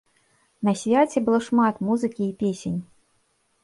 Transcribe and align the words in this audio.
На 0.69 0.73
свяце 0.85 1.23
было 1.29 1.39
шмат 1.51 1.75
музыкі 1.91 2.21
і 2.29 2.35
песень. 2.45 2.79